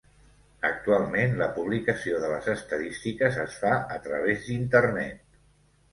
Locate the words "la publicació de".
1.41-2.31